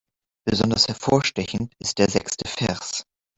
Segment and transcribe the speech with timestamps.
[0.47, 3.05] Besonders hervorstechend ist der sechste Vers.